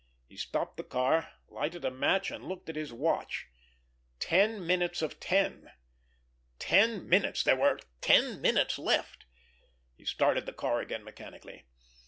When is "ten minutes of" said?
4.19-5.19